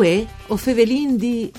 Uè, 0.00 0.26
o 0.46 0.56
fevelin 0.56 1.18
di... 1.18 1.52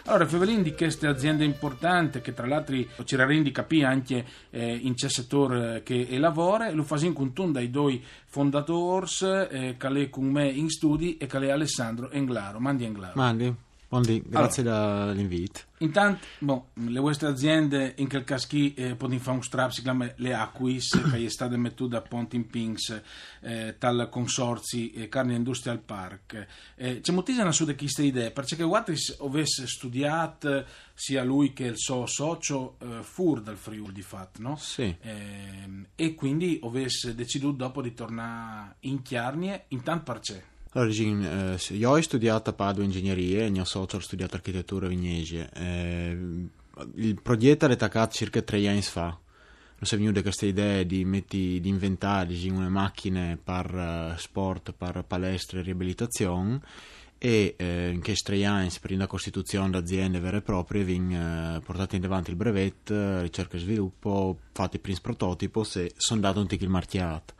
Allora, 0.06 0.26
Fevelin 0.26 0.62
di 0.62 0.72
queste 0.72 1.06
aziende 1.06 1.44
importanti 1.44 2.22
che 2.22 2.32
tra 2.32 2.46
l'altro 2.46 2.76
ci 3.04 3.16
rendi 3.16 3.50
capire 3.50 3.86
anche 3.86 4.24
eh, 4.50 4.74
in 4.74 4.94
c'è 4.94 5.08
settore 5.08 5.82
che 5.82 6.06
lavora, 6.18 6.70
lo 6.70 6.82
fa 6.82 6.98
in 7.04 7.12
contun 7.12 7.52
dai 7.52 7.70
due 7.70 8.00
fondatori 8.26 9.06
eh, 9.50 9.76
che 9.78 10.08
con 10.08 10.24
me 10.24 10.48
in 10.48 10.70
studi 10.70 11.18
e 11.18 11.26
che 11.26 11.38
è 11.38 11.50
Alessandro 11.50 12.10
Englaro. 12.10 12.58
Mandi 12.58 12.84
Englaro. 12.84 13.12
Mandi. 13.14 13.68
Buondì, 13.90 14.22
grazie 14.24 14.62
allora, 14.62 15.06
dell'invito. 15.06 15.62
Intanto, 15.78 16.24
boh, 16.38 16.68
le 16.74 17.00
vostre 17.00 17.26
aziende 17.26 17.94
in 17.96 18.08
quel 18.08 18.22
caso 18.22 18.46
eh, 18.52 18.94
possono 18.94 19.18
fare 19.18 19.36
un 19.36 19.42
strap, 19.42 19.70
si 19.70 19.82
chiama 19.82 20.08
le 20.18 20.32
Aquis, 20.32 20.90
che 21.10 21.24
è 21.24 21.28
stata 21.28 21.56
messa 21.56 21.96
a 21.96 22.00
Ponte 22.00 22.36
in 22.36 22.46
Pinks, 22.46 23.02
eh, 23.40 23.74
tal 23.78 24.08
consorzi 24.08 24.92
eh, 24.92 25.08
Carne 25.08 25.34
Industrial 25.34 25.80
Park. 25.80 26.46
Eh, 26.76 27.00
c'è 27.00 27.10
moltissima 27.10 27.50
su 27.50 27.64
di 27.64 27.74
queste 27.74 28.04
idee, 28.04 28.30
perché 28.30 28.62
Watris 28.62 29.16
avesse 29.20 29.66
studiato 29.66 30.64
sia 30.94 31.24
lui 31.24 31.52
che 31.52 31.64
il 31.64 31.76
suo 31.76 32.06
socio 32.06 32.76
eh, 32.78 33.02
fur 33.02 33.42
dal 33.42 33.56
Friuli 33.56 33.92
di 33.92 34.02
fatto, 34.02 34.40
no? 34.40 34.54
Sì. 34.54 34.94
Eh, 35.00 35.86
e 35.96 36.14
quindi 36.14 36.60
avesse 36.62 37.16
deciso 37.16 37.50
dopo 37.50 37.82
di 37.82 37.92
tornare 37.92 38.76
in 38.80 39.02
Chiarnie, 39.02 39.64
intanto 39.68 40.12
perché? 40.12 40.49
Allora, 40.72 40.92
eh, 40.92 41.58
io 41.74 41.90
ho 41.90 42.00
studiato 42.00 42.50
a 42.50 42.52
Padua 42.52 42.84
ingegneria 42.84 43.44
e 43.44 43.50
mio 43.50 43.64
socio 43.64 43.96
ha 43.96 44.00
studiato 44.00 44.36
architettura 44.36 44.86
Vignese. 44.86 45.50
Eh, 45.52 46.16
il 46.94 47.20
progetto 47.20 47.66
è 47.66 47.72
attaccato 47.72 48.14
circa 48.14 48.40
tre 48.42 48.68
anni 48.68 48.82
fa. 48.82 49.06
Non 49.06 49.88
si 49.88 49.94
è 49.94 49.98
venuta 49.98 50.22
questa 50.22 50.46
idea 50.46 50.82
di, 50.84 51.04
metti, 51.04 51.58
di 51.58 51.68
inventare 51.68 52.36
una 52.50 52.68
macchine 52.68 53.38
per 53.42 53.74
uh, 53.74 54.16
sport, 54.16 54.72
per 54.72 55.04
palestre 55.08 55.60
e 55.60 55.62
riabilitazione 55.62 56.60
e 57.22 57.54
eh, 57.58 57.90
in 57.90 58.00
questi 58.00 58.24
tre 58.24 58.44
anni, 58.44 58.70
per 58.80 58.96
la 58.96 59.06
costituzione 59.06 59.70
di 59.70 59.76
aziende 59.76 60.20
vere 60.20 60.38
e 60.38 60.40
proprie, 60.42 60.84
viene 60.84 61.56
eh, 61.56 61.60
portato 61.60 61.96
in 61.96 62.04
avanti 62.04 62.30
il 62.30 62.36
brevetto, 62.36 63.20
ricerca 63.20 63.56
e 63.56 63.60
sviluppo, 63.60 64.38
fatti 64.52 64.76
i 64.76 64.78
primi 64.78 64.98
prototipi 65.02 65.60
e 65.74 65.92
sono 65.96 66.20
dato 66.20 66.40
un 66.40 66.46
tic 66.46 66.62
il 66.62 66.68
marchiato. 66.68 67.34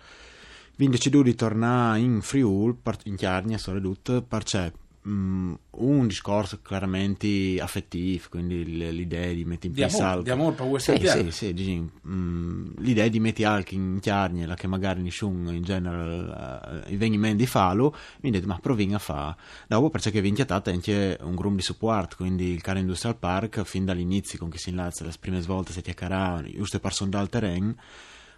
Quindi 0.80 0.96
deciso 0.96 1.22
di 1.22 1.34
tornare 1.34 1.98
in 1.98 2.22
Friul, 2.22 2.74
in 3.04 3.14
Chiarnia, 3.14 3.58
soprattutto, 3.58 4.22
perché 4.22 4.72
um, 5.02 5.54
un 5.72 6.06
discorso 6.06 6.60
chiaramente 6.62 7.60
affettivo, 7.60 8.24
quindi 8.30 8.64
l'idea 8.64 9.30
di 9.30 9.44
mettere 9.44 9.66
in 9.66 9.72
piedi 9.74 9.94
alcol. 10.00 10.22
Di 10.22 10.30
amore 10.30 10.54
per 10.54 10.68
questo 10.68 10.96
sì, 10.96 11.06
sì, 11.06 11.30
sì, 11.30 11.52
diciamo, 11.52 11.91
um, 12.04 12.72
l'idea 12.78 13.06
di 13.08 13.20
mettere 13.20 13.48
alcol 13.48 13.74
in 13.74 13.98
Chiarnia, 14.00 14.46
la 14.46 14.54
che 14.54 14.68
magari 14.68 15.02
nessuno 15.02 15.52
in 15.52 15.62
genere 15.62 16.82
uh, 16.86 16.97
viene 16.97 17.14
in 17.14 17.20
mente 17.20 17.36
di 17.36 17.47
farlo, 17.47 17.94
mi 18.22 18.30
detto, 18.30 18.47
ma 18.47 18.58
proviamo 18.58 18.94
a 18.94 18.98
fare. 18.98 19.36
Dopo 19.68 19.91
perché 19.91 20.18
vi 20.22 20.28
inchiatate 20.28 20.70
anche 20.70 21.18
un 21.20 21.34
gruppo 21.34 21.56
di 21.56 21.62
supporto, 21.62 22.16
quindi 22.16 22.54
il 22.54 22.62
Car 22.62 22.78
Industrial 22.78 23.18
Park, 23.18 23.64
fin 23.64 23.84
dall'inizio, 23.84 24.38
con 24.38 24.48
chi 24.48 24.56
si 24.56 24.70
innalza 24.70 25.04
le 25.04 25.12
prime 25.20 25.42
volte, 25.42 25.72
si 25.72 25.82
chiacchierava, 25.82 26.42
giusto 26.44 26.80
per 26.80 26.94
sondare 26.94 27.24
il 27.24 27.28
terreno, 27.28 27.74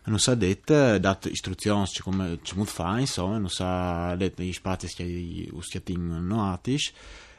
non 0.05 0.19
sa 0.19 0.35
detto, 0.35 0.99
dato 0.99 1.29
istruzioni 1.29 1.87
come 2.01 2.41
ci 2.43 2.55
muove 2.55 2.71
fa, 2.71 2.99
insomma, 2.99 3.39
non 3.39 3.49
sa 3.51 4.15
detto 4.17 4.43
gli 4.43 4.53
spazi 4.53 4.89
che 4.89 5.49
ustiatin 5.53 6.27
noatisch, 6.27 6.93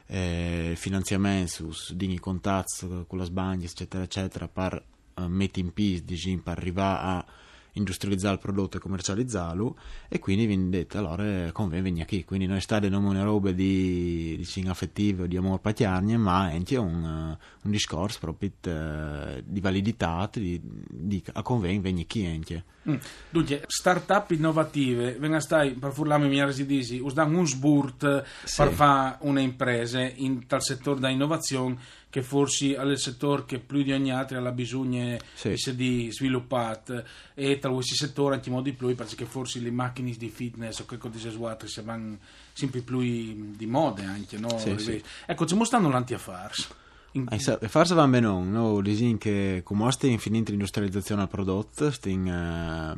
eh, 0.06 0.74
finanziamenti, 0.76 1.64
digni 1.90 2.18
contatti 2.18 2.86
con 3.06 3.18
la 3.18 3.24
sbaglia, 3.24 3.66
eccetera, 3.66 4.04
eccetera, 4.04 4.48
per 4.48 4.82
uh, 5.14 5.24
mettere 5.26 5.66
in 5.66 5.72
piedi, 5.72 6.40
per 6.42 6.58
arrivare 6.58 6.98
a 7.06 7.26
industrializzare 7.74 8.34
il 8.34 8.40
prodotto 8.40 8.76
e 8.76 8.80
commercializzarlo 8.80 9.76
e 10.08 10.18
quindi 10.18 10.46
vi 10.46 10.68
detto 10.68 10.98
allora 10.98 11.50
conviene 11.52 11.84
venire 11.84 12.06
qui 12.06 12.24
quindi 12.24 12.46
non 12.46 12.60
sta 12.60 12.78
non 12.80 13.04
una 13.04 13.22
roba 13.22 13.50
di, 13.52 14.36
di 14.36 14.68
affettivo 14.68 15.26
di 15.26 15.36
amore 15.36 15.60
paterno 15.60 16.18
ma 16.18 16.50
è 16.50 16.54
anche 16.54 16.76
un, 16.76 17.36
un 17.62 17.70
discorso 17.70 18.18
proprio 18.20 18.50
uh, 18.66 19.42
di 19.44 19.60
validità 19.60 20.28
di, 20.32 20.60
di 20.62 21.22
a 21.32 21.42
conviene 21.42 21.80
venire 21.80 22.06
qui 22.06 22.26
anche 22.26 22.64
mm. 22.88 22.96
dunque 23.30 23.64
start-up 23.66 24.30
innovative 24.30 25.16
venga 25.18 25.40
stai 25.40 25.72
per 25.72 25.92
furlare 25.92 26.26
mia 26.26 26.44
residisi 26.44 26.98
usano 26.98 27.38
un 27.38 27.46
sburt 27.46 28.24
sì. 28.44 28.62
per 28.62 28.72
fare 28.72 29.16
una 29.20 29.40
impresa 29.40 30.00
in 30.00 30.46
tal 30.46 30.62
settore 30.62 31.00
da 31.00 31.08
innovazione 31.08 32.02
che 32.14 32.22
forse 32.22 32.76
è 32.76 32.82
il 32.84 32.96
settore 32.96 33.44
che 33.44 33.58
più 33.58 33.82
di 33.82 33.90
ogni 33.90 34.12
altro 34.12 34.38
ha 34.38 34.52
bisogno 34.52 35.16
sì. 35.34 35.56
di 35.74 36.12
sviluppare 36.12 37.04
e 37.34 37.58
tra 37.58 37.72
questi 37.72 37.96
settori 37.96 38.36
anche 38.36 38.50
modi 38.50 38.72
più 38.72 38.94
perché 38.94 39.24
forse 39.24 39.58
le 39.58 39.72
macchine 39.72 40.12
di 40.12 40.28
fitness 40.28 40.78
o 40.78 40.86
che 40.86 40.96
cose 40.96 41.30
svuote 41.30 41.66
si 41.66 41.82
vanno 41.82 42.18
sempre 42.52 42.82
più 42.82 43.00
di 43.00 43.66
moda 43.66 44.04
anche 44.04 44.38
no? 44.38 44.56
sì, 44.58 44.78
sì. 44.78 45.02
ecco 45.26 45.44
ci 45.44 45.56
mostrano 45.56 45.88
l'anti 45.88 46.14
a 46.14 46.18
farsi 46.18 46.68
in... 47.14 47.26
Eh, 47.28 47.68
forse 47.68 47.94
va 47.94 48.06
bene 48.06 48.28
no? 48.28 48.80
Disin 48.80 49.18
che 49.18 49.62
come 49.64 49.90
stai 49.90 50.12
infinita 50.12 50.52
industrializzazione 50.52 51.22
al 51.22 51.28
prodotto 51.28 51.90
stai 51.90 52.14
uh, 52.14 52.96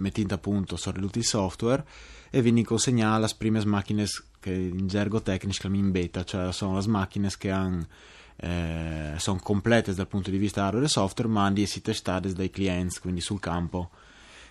mettendo 0.00 0.34
a 0.34 0.38
punto 0.38 0.76
tutti 0.76 1.18
i 1.18 1.22
software 1.22 1.82
e 2.28 2.42
vieni 2.42 2.62
consegnare 2.62 3.22
le 3.22 3.28
prime 3.38 3.64
macchine 3.64 4.04
che 4.38 4.52
in 4.52 4.86
gergo 4.86 5.22
tecnico 5.22 5.66
in 5.68 5.90
beta 5.90 6.24
cioè 6.24 6.52
sono 6.52 6.78
le 6.78 6.86
macchine 6.88 7.30
che 7.38 7.50
hanno 7.50 7.86
eh, 8.40 9.14
sono 9.18 9.38
complete 9.42 9.94
dal 9.94 10.08
punto 10.08 10.30
di 10.30 10.38
vista 10.38 10.64
hardware 10.64 10.86
e 10.86 10.88
software, 10.88 11.30
ma 11.30 11.50
di 11.50 11.62
essere 11.62 11.82
testate 11.82 12.32
dai 12.32 12.50
clienti, 12.50 13.00
quindi 13.00 13.20
sul 13.20 13.40
campo. 13.40 13.90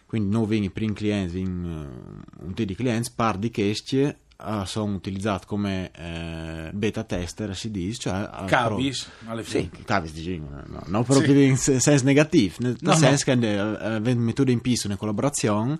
Quindi 0.05 0.29
non 0.29 0.47
vengono 0.47 0.71
primi 0.71 0.93
clienti, 0.93 1.33
vengono 1.35 1.81
uh, 1.81 2.45
un 2.45 2.53
di 2.55 2.75
clienti, 2.75 3.11
par 3.15 3.37
di 3.37 3.51
questi 3.51 4.01
uh, 4.01 4.63
sono 4.63 4.95
utilizzati 4.95 5.45
come 5.45 5.91
uh, 5.95 6.75
beta 6.75 7.03
tester, 7.03 7.55
si 7.55 7.69
dice. 7.69 7.99
Cioè, 8.01 8.29
uh, 8.41 8.45
cavis, 8.45 9.07
fine. 9.19 9.43
Sì, 9.43 9.69
cavis, 9.85 10.13
diciamo, 10.13 10.49
no, 10.65 10.83
non 10.87 11.03
proprio 11.03 11.33
sì. 11.33 11.43
in 11.43 11.57
senso 11.57 12.03
negativo, 12.05 12.55
nel 12.59 12.77
no, 12.79 12.95
senso 12.95 13.33
no. 13.33 13.39
che 13.39 13.59
uh, 13.59 14.17
mettono 14.17 14.49
in 14.49 14.61
piso 14.61 14.87
una 14.87 14.97
collaborazione 14.97 15.79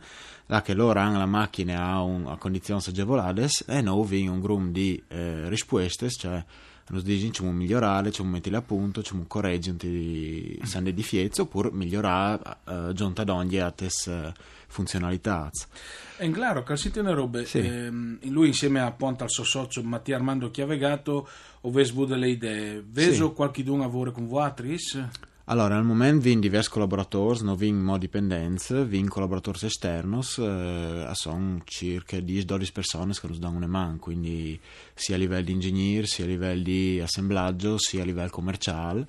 là 0.50 0.62
che 0.62 0.74
loro 0.74 1.00
hanno 1.00 1.18
la 1.18 1.28
macchina 1.28 1.92
a, 1.92 2.02
un, 2.02 2.26
a 2.28 2.38
condizioni 2.38 2.82
agevolate 2.86 3.48
e 3.68 3.82
noi 3.82 4.04
abbiamo 4.04 4.34
un 4.34 4.40
gruppo 4.40 4.66
di 4.72 5.02
eh, 5.08 5.48
risposte, 5.48 6.10
cioè 6.10 6.44
nos 6.90 7.04
dizem 7.04 7.32
c'è 7.32 7.44
un 7.44 7.56
migliorare, 7.56 8.10
c'è 8.10 8.22
un 8.22 8.30
mettere 8.30 8.56
a 8.56 8.62
punto, 8.62 9.02
c'è 9.02 9.14
un 9.14 9.28
correggere 9.28 9.78
di 9.78 10.60
sande 10.64 10.94
di 10.94 11.04
fiezzo 11.04 11.44
oppure 11.44 11.70
migliorare 11.72 12.58
uh, 12.66 12.94
giunta 12.94 13.24
d'ogni 13.24 13.60
a 13.60 13.72
tes 13.72 14.06
uh, 14.06 14.32
funzionalità. 14.68 15.50
È 16.18 16.30
chiaro, 16.32 16.64
calcite 16.64 17.00
una 17.00 17.14
roba, 17.14 17.44
sì. 17.46 17.60
ehm, 17.60 18.20
lui 18.24 18.48
insieme 18.48 18.82
a 18.82 18.92
Ponta 18.92 19.24
al 19.24 19.30
suo 19.30 19.44
socio 19.44 19.82
Mattia 19.84 20.16
Armando 20.16 20.52
Chiavegato, 20.52 21.28
ovesbu 21.62 22.06
delle 22.06 22.30
idee, 22.30 22.84
veso 22.86 23.30
sì. 23.30 23.34
qualche 23.34 23.64
d'un 23.64 23.80
lavoro 23.80 24.12
con 24.12 24.28
Voatris? 24.28 25.08
Allora, 25.50 25.78
al 25.78 25.84
momento 25.84 26.22
vin 26.22 26.40
diversi 26.40 26.70
collaboratori, 26.70 27.44
non 27.44 27.56
vin 27.56 27.76
mo 27.80 27.98
dipendenza, 27.98 28.84
vin 28.84 29.08
collaboratori 29.08 29.66
esterni, 29.66 30.20
eh, 30.20 31.10
sono 31.14 31.62
circa 31.64 32.18
10-12 32.18 32.72
persone 32.72 33.14
che 33.14 33.28
nos 33.28 33.40
danno 33.40 33.58
una 33.58 33.66
mano, 33.66 33.98
quindi 33.98 34.60
sia 34.94 35.16
a 35.16 35.18
livello 35.18 35.46
di 35.46 35.54
ingegnere, 35.54 36.06
sia 36.06 36.26
a 36.26 36.28
livello 36.28 36.62
di 36.62 37.00
assemblaggio, 37.02 37.80
sia 37.80 38.04
a 38.04 38.06
livello 38.06 38.30
commerciale, 38.30 39.08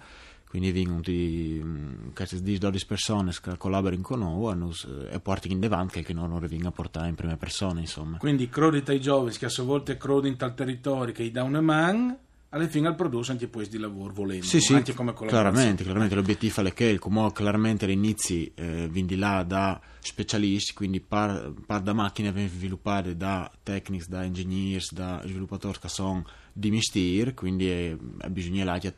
quindi 0.49 0.73
vengono 0.73 1.03
di 1.03 1.63
10-12 1.63 2.87
persone 2.87 3.33
che 3.33 3.59
collaborano 3.59 4.01
con 4.01 4.21
noi 4.21 4.75
e 5.11 5.21
portano 5.21 5.53
in 5.53 5.61
davanti 5.61 6.03
che 6.03 6.15
non 6.15 6.39
riescono 6.41 6.69
a 6.69 6.73
portare 6.73 7.09
in 7.11 7.17
prima 7.17 7.37
persona 7.37 7.81
insomma. 7.81 8.17
Quindi 8.17 8.49
crodi 8.49 8.83
ai 8.87 8.99
giovani 8.99 9.37
che 9.37 9.45
a 9.45 9.51
sua 9.51 9.65
volta 9.65 9.95
crodi 9.99 10.29
in 10.29 10.39
tal 10.39 10.55
territorio 10.55 11.13
che 11.13 11.23
gli 11.23 11.33
dà 11.33 11.43
una 11.43 11.61
man 11.61 12.17
alla 12.50 12.67
fine 12.67 12.88
al 12.88 12.97
produce 12.97 13.32
anche 13.32 13.49
questo 13.49 13.76
di 13.76 13.82
lavoro 13.82 14.12
volendo 14.12 14.44
sì, 14.44 14.61
sì, 14.61 14.75
anche 14.75 14.93
come 14.93 15.14
chiaramente, 15.14 15.85
chiaramente 15.85 16.14
l'obiettivo 16.17 16.62
è 16.62 16.73
che 16.73 16.99
come 16.99 17.32
chiaramente 17.32 17.85
all'inizio 17.85 18.50
eh, 18.55 18.88
vindi 18.91 19.17
là 19.17 19.44
da 19.44 19.81
specialisti 20.00 20.75
quindi 20.75 21.00
par, 21.00 21.52
par 21.64 21.81
da 21.81 21.93
macchine 21.93 22.32
vengono 22.32 22.56
sviluppate 22.56 23.17
da 23.17 23.50
tecnici, 23.62 24.08
da 24.08 24.25
engineers 24.25 24.93
da 24.93 25.23
sviluppatori 25.25 25.79
che 25.79 25.88
sono 25.88 26.25
di 26.52 26.70
mestiere 26.70 27.35
quindi 27.35 27.70
eh, 27.70 27.97
bisogna 28.29 28.64
là 28.64 28.79
che 28.79 28.93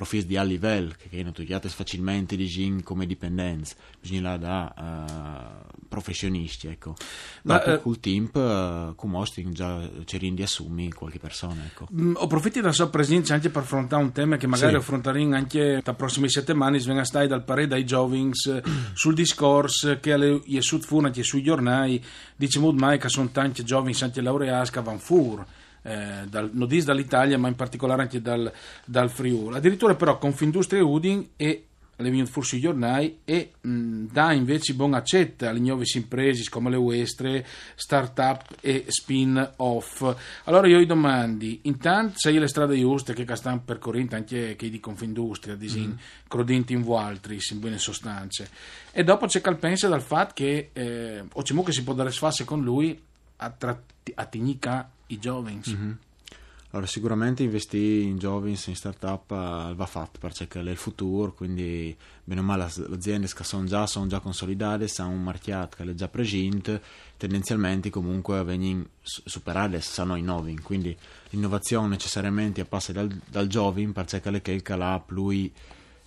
profili 0.00 0.24
di 0.24 0.36
alto 0.36 0.52
livello 0.52 0.92
che 1.10 1.22
non 1.22 1.32
tutti 1.32 1.52
facilmente 1.68 2.36
di 2.36 2.46
come 2.82 3.06
dipendenza 3.06 3.74
bisogna 4.00 4.30
là 4.30 4.36
da 4.36 4.74
uh, 4.76 5.84
professionisti 5.88 6.68
ecco 6.68 6.94
dopo 7.42 7.68
Ma, 7.68 7.74
uh, 7.74 7.82
col 7.82 8.00
team 8.00 8.30
uh, 8.32 8.94
come 8.94 9.22
già 9.52 9.80
cercando 10.04 10.34
di 10.36 10.42
assumi 10.42 10.90
qualche 10.92 11.18
persona 11.18 11.64
ecco. 11.64 11.86
Mm, 11.92 12.14
ho 12.16 12.24
approfitti 12.24 12.60
della 12.60 12.72
sua 12.72 12.88
presenza 12.88 13.34
anche 13.34 13.50
per 13.50 13.62
affrontare 13.62 14.02
un 14.02 14.12
tema 14.12 14.36
che 14.36 14.46
magari 14.46 14.72
sì. 14.72 14.78
affronteremo 14.78 15.34
anche 15.34 15.80
tra 15.82 15.94
prossime 15.94 16.28
settimane 16.28 16.78
svenga 16.78 17.04
stai 17.04 17.28
dal 17.28 17.44
parere 17.44 17.66
dai 17.66 17.84
Jovings 17.84 18.62
sul 18.94 19.14
discorso 19.14 19.98
che 20.00 20.12
alle 20.12 20.40
Yesud 20.46 20.82
Fur 20.82 21.04
anche 21.04 21.22
sui 21.22 21.42
giornali 21.42 22.02
diciamo 22.36 22.72
mai 22.72 22.98
che 22.98 23.08
sono 23.08 23.28
tanti 23.30 23.62
Jovings 23.62 24.02
anche 24.02 24.20
laureati 24.20 24.70
che 24.70 24.82
vanno 24.82 24.98
fur 24.98 25.44
eh, 25.82 26.24
dal, 26.28 26.50
nodis 26.52 26.84
dall'Italia 26.84 27.38
ma 27.38 27.48
in 27.48 27.56
particolare 27.56 28.02
anche 28.02 28.20
dal, 28.20 28.52
dal 28.84 29.10
Friuli 29.10 29.56
addirittura 29.56 29.94
però 29.94 30.18
Confindustria 30.18 30.84
Udin 30.84 31.28
e 31.36 31.64
le 32.00 32.08
vengono 32.08 32.26
forse 32.26 32.58
giornali 32.58 33.20
e 33.24 33.52
mh, 33.60 34.06
dà 34.10 34.32
invece 34.32 34.74
buon 34.74 34.94
accetta 34.94 35.48
alle 35.48 35.60
nuove 35.60 35.84
imprese 35.94 36.48
come 36.48 36.70
le 36.70 36.76
Westre, 36.76 37.46
start-up 37.74 38.56
e 38.60 38.84
spin-off. 38.88 40.16
Allora 40.44 40.66
io 40.66 40.80
gli 40.80 40.86
domandi, 40.86 41.60
intanto 41.64 42.14
se 42.16 42.30
le 42.30 42.48
strade 42.48 42.78
giuste 42.78 43.12
che 43.12 43.36
stanno 43.36 43.62
percorrendo 43.64 44.16
anche 44.16 44.56
che 44.56 44.70
di 44.70 44.80
Confindustria, 44.80 45.54
di 45.54 45.68
mm. 45.76 45.92
crodinti 46.26 46.72
in 46.72 46.84
altri, 46.90 47.38
in 47.50 47.60
buone 47.60 47.78
sostanze, 47.78 48.48
e 48.90 49.04
dopo 49.04 49.26
c'è 49.26 49.40
calpensa 49.40 49.88
dal 49.88 50.02
fatto 50.02 50.32
che 50.34 50.70
eh, 50.72 51.22
o 51.30 51.42
c'è 51.42 51.54
che 51.62 51.72
si 51.72 51.84
può 51.84 51.92
dare 51.92 52.10
sfase 52.10 52.44
con 52.44 52.62
lui 52.62 52.98
a, 53.36 53.50
tratti, 53.50 54.12
a 54.14 54.24
tignica 54.24 54.90
i 55.10 55.18
giovani. 55.18 55.60
Mm-hmm. 55.68 55.92
Allora, 56.72 56.86
sicuramente 56.86 57.42
investire 57.42 58.02
in 58.04 58.16
giovani, 58.16 58.56
in 58.64 58.76
startup 58.76 59.28
uh, 59.30 59.74
va 59.74 59.86
fatto 59.86 60.20
perché 60.20 60.46
è 60.48 60.58
il 60.60 60.76
futuro, 60.76 61.32
quindi 61.32 61.96
bene 62.22 62.40
o 62.40 62.44
male 62.44 62.70
le 62.76 62.94
aziende 62.94 63.26
che 63.26 63.42
sono 63.42 63.64
già, 63.64 63.88
sono 63.88 64.06
già 64.06 64.20
consolidate, 64.20 64.88
hanno 64.98 65.10
un 65.10 65.22
mercato 65.22 65.76
che 65.76 65.90
è 65.90 65.94
già 65.94 66.06
presente, 66.06 66.80
tendenzialmente 67.16 67.90
comunque 67.90 68.44
vengono 68.44 68.86
superate, 69.02 69.80
sono 69.80 70.14
i 70.14 70.24
quindi 70.62 70.96
l'innovazione 71.30 71.88
necessariamente 71.88 72.64
passa 72.64 72.92
dal, 72.92 73.08
dal 73.28 73.48
giovane 73.48 73.90
perché 73.90 74.20
è 74.20 74.40
che 74.40 74.72
ha 74.72 75.00
più, 75.00 75.50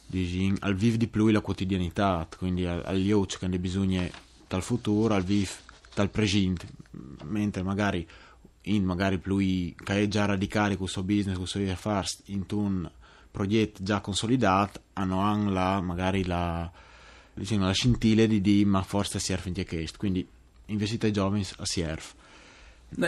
diciamo, 0.05 0.55
al 0.61 0.75
vivo 0.75 0.95
di 0.95 1.07
più 1.07 1.27
la 1.27 1.41
quotidianità, 1.41 2.25
quindi 2.37 2.65
agli 2.65 3.07
youth 3.07 3.37
che 3.37 3.43
hanno 3.43 3.59
bisogno 3.59 4.09
dal 4.47 4.63
futuro, 4.63 5.13
al 5.13 5.23
vivo 5.23 5.51
dal 5.93 6.09
presente, 6.09 6.67
mentre 7.23 7.63
magari 7.63 8.07
in 8.63 8.83
magari 8.83 9.17
più 9.17 9.37
che 9.37 10.01
è 10.01 10.07
già 10.07 10.25
radicare 10.25 10.77
questo 10.77 11.03
business, 11.03 11.37
questo 11.37 11.59
affari 11.69 12.07
in 12.25 12.45
un 12.51 12.89
progetto 13.29 13.83
già 13.83 13.99
consolidato, 13.99 14.81
hanno 14.93 15.19
anche 15.19 15.51
la, 15.51 15.81
magari 15.81 16.23
la, 16.23 16.71
diciamo, 17.33 17.65
la 17.65 17.73
scintilla 17.73 18.25
di 18.25 18.41
dire 18.41 18.69
ma 18.69 18.83
forse 18.83 19.19
serve 19.19 19.47
anche 19.47 19.65
questo, 19.65 19.97
quindi 19.97 20.25
investite 20.67 21.07
ai 21.07 21.11
giovani 21.11 21.45
a 21.57 21.65
serve. 21.65 22.21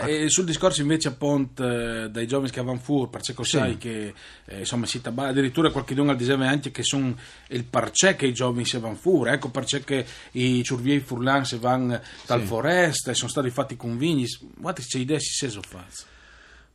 E 0.06 0.28
sul 0.28 0.44
discorso 0.44 0.80
invece 0.80 1.08
appunto 1.08 1.68
eh, 1.68 2.10
dai 2.10 2.26
giovani 2.26 2.50
che 2.50 2.62
vanno 2.62 2.78
fuori, 2.78 3.10
perché 3.10 3.32
sì. 3.32 3.44
sai 3.44 3.76
che 3.76 4.14
eh, 4.46 4.58
insomma 4.60 4.86
si 4.86 5.00
tabà, 5.00 5.28
addirittura 5.28 5.70
qualche 5.70 5.94
dunga 5.94 6.14
diceva 6.14 6.48
anche 6.48 6.70
che 6.70 6.82
sono 6.82 7.14
il 7.48 7.64
perché 7.64 8.16
che 8.16 8.26
i 8.26 8.32
giovani 8.32 8.64
si 8.64 8.78
vanno 8.78 8.96
fuori, 8.96 9.30
ecco 9.30 9.50
perché 9.50 9.84
che 9.84 10.06
i 10.32 10.62
ciurviei 10.62 11.00
furlan 11.00 11.44
si 11.44 11.56
vanno 11.58 12.00
dal 12.26 12.40
sì. 12.40 12.46
foresta 12.46 13.10
e 13.10 13.14
sono 13.14 13.30
stati 13.30 13.50
fatti 13.50 13.76
convigni, 13.76 14.26
guardate 14.56 14.86
c'è 14.86 14.98
idea 14.98 15.18
si 15.18 15.32
seso 15.32 15.60
fazzo. 15.62 16.14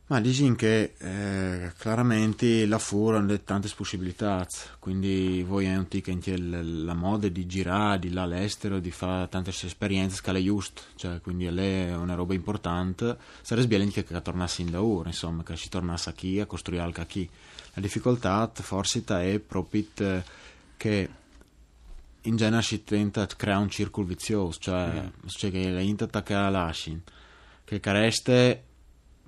Ma 0.07 0.19
dici 0.19 0.53
che 0.55 0.93
eh, 0.97 1.71
chiaramente 1.79 2.65
la 2.65 2.79
FUR 2.79 3.15
ha 3.15 3.37
tante 3.37 3.69
possibilità, 3.73 4.45
quindi 4.77 5.41
voi 5.41 5.67
è 5.67 5.77
un 5.77 5.87
anche 6.05 6.37
la 6.37 6.93
moda 6.93 7.29
di 7.29 7.45
girare 7.45 7.99
di 7.99 8.11
là 8.11 8.23
all'estero, 8.23 8.79
di 8.79 8.91
fare 8.91 9.29
tante 9.29 9.51
esperienze 9.51 10.21
che 10.21 10.31
è 10.31 10.41
giusto, 10.41 10.81
cioè, 10.95 11.21
quindi 11.21 11.45
è 11.45 11.95
una 11.95 12.15
roba 12.15 12.33
importante, 12.33 13.17
sarebbe 13.41 13.77
bene 13.77 13.89
che, 13.89 14.03
che 14.03 14.21
tornassi 14.21 14.63
in 14.63 14.71
da 14.71 14.83
ora, 14.83 15.07
insomma, 15.07 15.43
che 15.43 15.55
si 15.55 15.69
tornasse 15.69 16.13
qui 16.13 16.41
a 16.41 16.45
costruire 16.45 16.83
anche 16.83 17.07
qui. 17.09 17.29
La 17.75 17.81
difficoltà 17.81 18.51
forse 18.53 19.05
è 19.05 19.39
proprio 19.39 19.85
che 20.75 21.09
in 22.23 22.35
genere 22.35 22.61
si 22.61 22.83
tenta 22.83 23.25
di 23.25 23.33
creare 23.37 23.61
un 23.61 23.69
circolo 23.69 24.07
vizioso, 24.07 24.59
cioè, 24.59 25.03
mm. 25.03 25.27
cioè 25.27 25.51
che 25.51 25.69
la 25.69 25.79
intata 25.79 26.21
che 26.21 26.33
la 26.33 26.49
lasci, 26.49 26.99
che 27.63 27.79
resta 27.83 28.69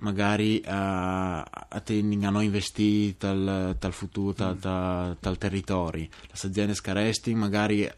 magari 0.04 0.62
a, 0.66 1.40
a 1.42 1.80
tending 1.80 2.22
a 2.24 2.42
investire 2.42 3.14
dal, 3.18 3.74
dal 3.78 3.92
futuro, 3.92 4.32
dal, 4.32 4.56
dal, 4.56 5.16
dal 5.18 5.38
territorio. 5.38 6.06
Le 6.20 6.32
aziende 6.32 6.74
scaresti 6.74 7.34
magari 7.34 7.90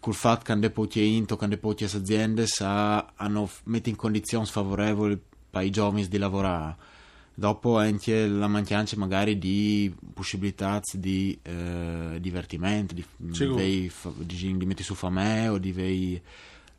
col 0.00 0.14
fatto 0.14 0.44
che 0.44 0.52
hanno 0.52 0.70
poche 0.70 1.02
into, 1.02 1.36
che 1.36 1.44
hanno 1.44 1.58
poche 1.58 1.84
aziende, 1.84 2.46
hanno 2.58 3.50
messo 3.64 3.88
in 3.90 3.96
condizioni 3.96 4.46
sfavorevoli 4.46 5.20
per 5.50 5.62
i 5.62 5.70
giovani 5.70 6.08
di 6.08 6.18
lavorare. 6.18 6.88
Dopo 7.34 7.78
anche 7.78 8.26
la 8.26 8.48
mancanza 8.48 8.96
magari 8.96 9.38
di 9.38 9.94
possibilità 10.12 10.80
di 10.92 11.38
eh, 11.42 12.18
divertimento, 12.20 12.94
di, 12.94 13.04
di, 13.16 13.90
di, 14.18 14.56
di 14.56 14.66
mettere 14.66 14.82
su 14.82 14.94
fame 14.94 15.48
o 15.48 15.58
di 15.58 15.72
vei, 15.72 16.20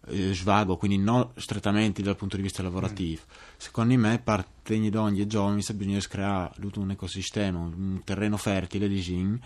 eh, 0.07 0.33
svago, 0.33 0.77
quindi 0.77 0.98
non 0.98 1.30
strettamente 1.36 2.01
dal 2.01 2.15
punto 2.15 2.36
di 2.36 2.42
vista 2.42 2.63
lavorativo. 2.63 3.21
Mm. 3.24 3.36
Secondo 3.57 3.98
me, 3.98 4.19
parte 4.24 4.80
di 4.80 4.95
ogni 4.95 5.27
giovane, 5.27 5.62
bisogna 5.74 6.00
creare 6.00 6.53
tutto 6.60 6.79
un 6.79 6.91
ecosistema, 6.91 7.60
un 7.60 8.01
terreno 8.03 8.38
fertile 8.38 8.88
di 8.88 9.00
gin, 9.00 9.39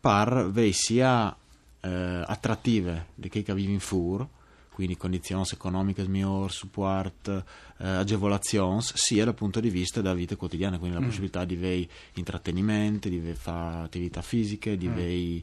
per 0.00 0.50
sia 0.72 1.34
eh, 1.80 2.22
attrattive 2.26 3.08
di 3.14 3.28
chi 3.28 3.42
vive 3.42 3.72
in 3.72 3.80
fur, 3.80 4.26
quindi 4.72 4.96
condizioni 4.96 5.44
economiche 5.52 6.06
migliori, 6.08 6.50
supporto, 6.50 7.44
eh, 7.78 7.86
agevolazioni, 7.86 8.80
sia 8.82 9.24
dal 9.24 9.34
punto 9.34 9.60
di 9.60 9.68
vista 9.68 10.00
della 10.00 10.14
vita 10.14 10.36
quotidiana, 10.36 10.78
quindi 10.78 10.96
la 10.96 11.02
mm. 11.02 11.06
possibilità 11.06 11.44
di 11.44 11.56
avere 11.56 11.88
intrattenimento, 12.14 13.10
di 13.10 13.20
fare 13.34 13.84
attività 13.84 14.22
fisiche, 14.22 14.78
di 14.78 14.88
mm. 14.88 14.92
avere 14.92 15.42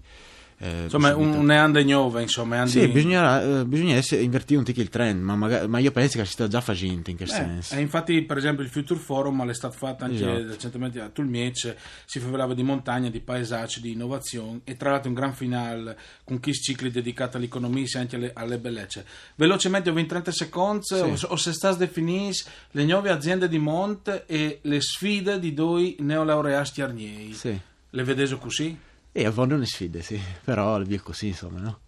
eh, 0.60 0.84
insomma, 0.86 1.16
un, 1.16 1.46
neande 1.46 1.84
nuove, 1.84 2.24
insomma. 2.24 2.58
Andi... 2.58 2.72
Sì, 2.72 2.88
bisogna, 2.88 3.60
eh, 3.60 3.66
bisogna 3.66 3.96
essere, 3.96 4.24
invertire 4.24 4.58
un 4.58 4.66
tic 4.66 4.78
il 4.78 4.90
trend, 4.90 5.22
ma, 5.22 5.36
magari, 5.36 5.68
ma, 5.68 5.78
io 5.78 5.92
penso 5.92 6.18
che 6.18 6.26
si 6.26 6.32
sta 6.32 6.48
già 6.48 6.62
facendo 6.62 7.12
in 7.12 7.16
che 7.16 7.26
eh, 7.26 7.28
senso. 7.28 7.76
E 7.76 7.80
infatti, 7.80 8.24
per 8.24 8.38
esempio, 8.38 8.64
il 8.64 8.70
Future 8.70 9.00
Forum 9.00 9.48
è 9.48 9.54
stato 9.54 9.78
fatto 9.78 10.04
anche 10.06 10.16
esatto. 10.16 10.48
recentemente 10.48 11.00
a 11.00 11.10
Tulmiec, 11.10 11.76
si 12.06 12.20
parlava 12.20 12.56
di 12.56 12.64
montagna, 12.64 13.10
di 13.10 13.20
paesaggi, 13.20 13.82
di 13.82 13.92
innovazione 13.92 14.62
e 14.64 14.76
tra 14.76 14.90
l'altro 14.90 15.10
un 15.10 15.16
gran 15.16 15.34
finale 15.34 15.96
con 16.24 16.40
chi 16.40 16.52
cicli 16.54 16.90
dedicati 16.90 17.38
all'economia 17.38 17.86
e 17.86 18.00
anche 18.00 18.16
alle, 18.16 18.32
alle 18.34 18.58
bellezze. 18.58 19.06
Velocemente, 19.36 19.92
in 19.92 20.08
30 20.08 20.32
secondi, 20.32 20.86
sì. 20.86 20.96
o, 20.96 21.16
o, 21.28 21.36
se 21.36 21.54
sta 21.54 21.72
definire 21.74 22.34
le 22.72 22.84
nuove 22.84 23.12
aziende 23.12 23.48
di 23.48 23.60
Monte 23.60 24.26
e 24.26 24.60
le 24.64 24.82
sfide 24.82 25.40
di 25.40 25.54
due 25.54 25.96
neolaureati 26.00 26.82
arnieri. 26.82 27.34
Sì. 27.34 27.60
Le 27.90 28.04
vedete 28.04 28.38
così? 28.38 28.86
E 29.20 29.26
a 29.26 29.32
volte 29.32 29.56
le 29.56 29.66
sfide, 29.66 30.04
sì, 30.04 30.22
però 30.44 30.80
è 30.80 30.96
così, 30.98 31.30
insomma, 31.30 31.60
no? 31.60 31.80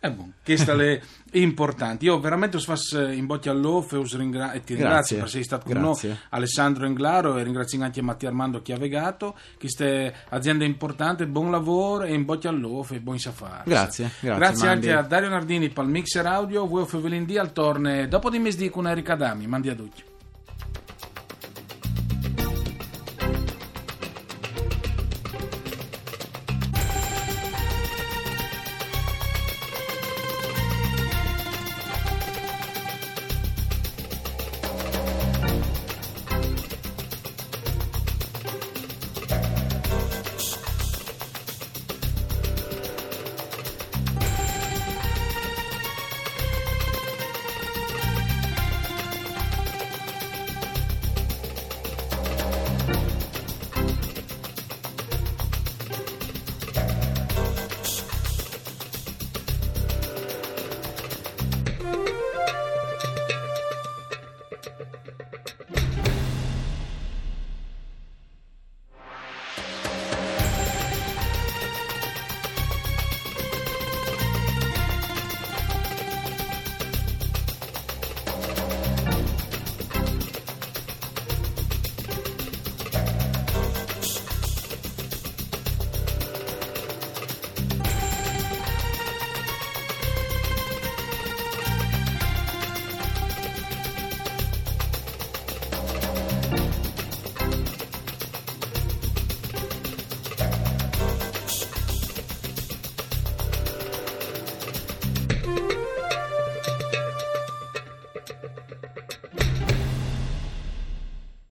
È 0.00 0.10
buono, 0.10 0.32
queste 0.44 0.74
le 0.74 1.00
importanti. 1.34 2.06
Io 2.06 2.18
veramente 2.18 2.56
us 2.56 2.64
fas 2.64 2.90
in 3.12 3.26
bocca 3.26 3.52
all'off 3.52 3.92
e, 3.92 4.02
ringra- 4.16 4.50
e 4.50 4.64
ti 4.64 4.74
ringrazio 4.74 5.18
per 5.18 5.26
essere 5.26 5.44
stato 5.44 5.66
con 5.66 5.80
Grazie. 5.80 6.08
noi, 6.08 6.18
Alessandro 6.30 6.84
Englaro, 6.84 7.38
e 7.38 7.44
ringrazio 7.44 7.80
anche 7.80 8.02
Mattia 8.02 8.26
Armando 8.26 8.60
che 8.60 8.72
ha 8.72 8.76
vegato. 8.76 9.38
Queste 9.56 10.12
aziende 10.30 10.64
importanti, 10.64 11.24
buon 11.26 11.52
lavoro 11.52 12.02
e 12.02 12.12
in 12.12 12.24
bocca 12.24 12.48
all'off 12.48 12.90
e 12.90 12.98
buon 12.98 13.20
safari. 13.20 13.70
Grazie, 13.70 14.10
grazie. 14.18 14.38
Grazie 14.40 14.68
anche 14.68 14.92
a 14.92 15.02
Dario 15.02 15.28
Nardini 15.28 15.68
per 15.68 15.84
il 15.84 15.90
mixer 15.90 16.26
audio, 16.26 16.66
voi 16.66 16.84
Fevelin 16.86 17.24
D 17.24 17.36
al 17.38 17.52
torne 17.52 18.08
dopo 18.08 18.30
di 18.30 18.40
mesdì 18.40 18.68
con 18.68 18.88
Erika 18.88 19.14
Dami. 19.14 19.46
Mandi 19.46 19.68
a 19.68 19.76
tutti. 19.76 20.02